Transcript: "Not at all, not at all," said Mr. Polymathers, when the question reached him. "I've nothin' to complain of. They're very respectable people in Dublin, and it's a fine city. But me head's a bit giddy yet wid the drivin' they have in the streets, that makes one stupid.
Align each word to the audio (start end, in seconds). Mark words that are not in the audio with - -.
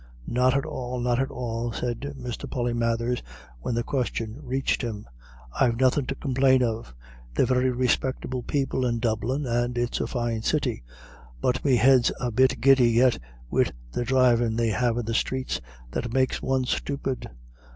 "Not 0.25 0.57
at 0.57 0.65
all, 0.65 0.99
not 0.99 1.19
at 1.19 1.29
all," 1.29 1.71
said 1.71 2.15
Mr. 2.19 2.49
Polymathers, 2.49 3.21
when 3.59 3.75
the 3.75 3.83
question 3.83 4.39
reached 4.41 4.81
him. 4.81 5.05
"I've 5.59 5.79
nothin' 5.79 6.07
to 6.07 6.15
complain 6.15 6.63
of. 6.63 6.95
They're 7.35 7.45
very 7.45 7.69
respectable 7.69 8.41
people 8.41 8.83
in 8.83 8.97
Dublin, 8.97 9.45
and 9.45 9.77
it's 9.77 9.99
a 10.01 10.07
fine 10.07 10.41
city. 10.41 10.81
But 11.39 11.63
me 11.63 11.75
head's 11.75 12.11
a 12.19 12.31
bit 12.31 12.59
giddy 12.59 12.89
yet 12.89 13.19
wid 13.51 13.73
the 13.91 14.03
drivin' 14.03 14.55
they 14.55 14.69
have 14.69 14.97
in 14.97 15.05
the 15.05 15.13
streets, 15.13 15.61
that 15.91 16.11
makes 16.11 16.41
one 16.41 16.65
stupid. 16.65 17.29